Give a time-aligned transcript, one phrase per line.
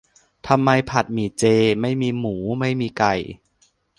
[0.47, 1.43] ทำไมผัดหมี่เจ
[1.81, 3.15] ไม่มีหมูไม่มีไก่:'